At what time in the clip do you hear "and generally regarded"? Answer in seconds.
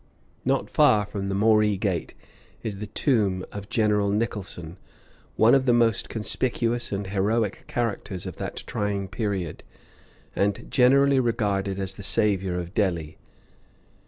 10.35-11.77